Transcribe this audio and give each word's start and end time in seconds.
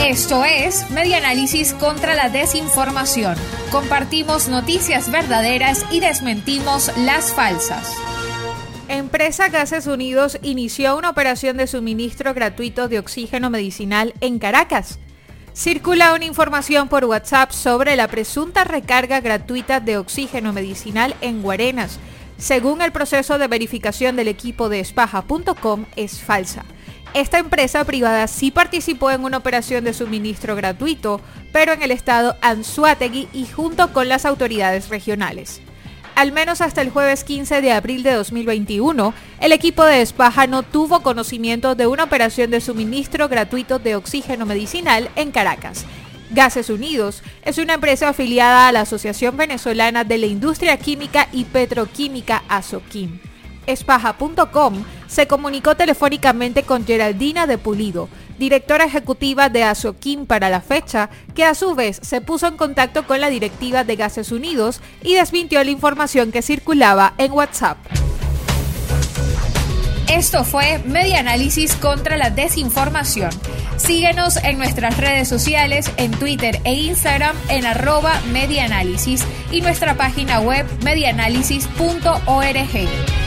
Esto 0.00 0.44
es 0.44 0.90
Media 0.90 1.18
Análisis 1.18 1.74
contra 1.74 2.14
la 2.14 2.28
Desinformación. 2.28 3.36
Compartimos 3.70 4.48
noticias 4.48 5.10
verdaderas 5.10 5.84
y 5.90 6.00
desmentimos 6.00 6.90
las 6.98 7.32
falsas. 7.32 7.94
Empresa 8.88 9.48
Gases 9.48 9.86
Unidos 9.86 10.38
inició 10.42 10.96
una 10.96 11.10
operación 11.10 11.56
de 11.56 11.66
suministro 11.66 12.34
gratuito 12.34 12.88
de 12.88 12.98
oxígeno 12.98 13.50
medicinal 13.50 14.14
en 14.20 14.38
Caracas. 14.38 14.98
Circula 15.54 16.14
una 16.14 16.24
información 16.24 16.88
por 16.88 17.04
WhatsApp 17.04 17.52
sobre 17.52 17.96
la 17.96 18.08
presunta 18.08 18.64
recarga 18.64 19.20
gratuita 19.20 19.80
de 19.80 19.98
oxígeno 19.98 20.52
medicinal 20.52 21.14
en 21.20 21.42
Guarenas. 21.42 21.98
Según 22.38 22.82
el 22.82 22.90
proceso 22.90 23.38
de 23.38 23.48
verificación 23.48 24.16
del 24.16 24.28
equipo 24.28 24.68
de 24.68 24.80
espaja.com, 24.80 25.84
es 25.94 26.20
falsa. 26.20 26.64
Esta 27.14 27.38
empresa 27.38 27.84
privada 27.84 28.26
sí 28.26 28.50
participó 28.50 29.12
en 29.12 29.22
una 29.22 29.36
operación 29.36 29.84
de 29.84 29.94
suministro 29.94 30.56
gratuito, 30.56 31.20
pero 31.52 31.72
en 31.72 31.80
el 31.82 31.92
estado 31.92 32.36
Anzuategui 32.40 33.28
y 33.32 33.46
junto 33.46 33.92
con 33.92 34.08
las 34.08 34.24
autoridades 34.24 34.88
regionales. 34.88 35.60
Al 36.16 36.32
menos 36.32 36.60
hasta 36.60 36.82
el 36.82 36.90
jueves 36.90 37.22
15 37.22 37.60
de 37.60 37.70
abril 37.70 38.02
de 38.02 38.14
2021, 38.14 39.14
el 39.40 39.52
equipo 39.52 39.84
de 39.84 40.02
Espaja 40.02 40.48
no 40.48 40.64
tuvo 40.64 41.04
conocimiento 41.04 41.76
de 41.76 41.86
una 41.86 42.02
operación 42.02 42.50
de 42.50 42.60
suministro 42.60 43.28
gratuito 43.28 43.78
de 43.78 43.94
oxígeno 43.94 44.44
medicinal 44.44 45.08
en 45.14 45.30
Caracas. 45.30 45.86
Gases 46.30 46.68
Unidos 46.68 47.22
es 47.44 47.58
una 47.58 47.74
empresa 47.74 48.08
afiliada 48.08 48.66
a 48.66 48.72
la 48.72 48.80
Asociación 48.80 49.36
Venezolana 49.36 50.02
de 50.02 50.18
la 50.18 50.26
Industria 50.26 50.76
Química 50.78 51.28
y 51.30 51.44
Petroquímica 51.44 52.42
ASOQUIM. 52.48 53.33
Espaja.com 53.66 54.84
se 55.06 55.26
comunicó 55.26 55.76
telefónicamente 55.76 56.64
con 56.64 56.84
Geraldina 56.84 57.46
de 57.46 57.58
Pulido, 57.58 58.08
directora 58.38 58.84
ejecutiva 58.84 59.48
de 59.48 59.64
Asoquim 59.64 60.26
para 60.26 60.50
la 60.50 60.60
fecha, 60.60 61.10
que 61.34 61.44
a 61.44 61.54
su 61.54 61.74
vez 61.74 62.00
se 62.02 62.20
puso 62.20 62.46
en 62.46 62.56
contacto 62.56 63.06
con 63.06 63.20
la 63.20 63.28
directiva 63.28 63.84
de 63.84 63.96
Gases 63.96 64.32
Unidos 64.32 64.80
y 65.02 65.14
desmintió 65.14 65.62
la 65.62 65.70
información 65.70 66.32
que 66.32 66.42
circulaba 66.42 67.14
en 67.18 67.32
WhatsApp. 67.32 67.78
Esto 70.08 70.44
fue 70.44 70.80
Media 70.84 71.20
Análisis 71.20 71.74
contra 71.76 72.16
la 72.16 72.30
Desinformación. 72.30 73.30
Síguenos 73.76 74.36
en 74.36 74.58
nuestras 74.58 74.98
redes 74.98 75.28
sociales, 75.28 75.90
en 75.96 76.12
Twitter 76.12 76.60
e 76.64 76.74
Instagram 76.74 77.36
en 77.48 77.66
arroba 77.66 78.20
y 79.50 79.60
nuestra 79.60 79.96
página 79.96 80.40
web 80.40 80.66
medianálisis.org. 80.84 83.23